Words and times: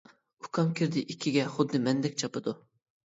ئۇكام 0.45 0.71
كىردى 0.79 1.03
ئىككىگە 1.15 1.45
خۇددى 1.57 1.83
مەندەك 1.89 2.17
چاپىدۇ. 2.23 2.55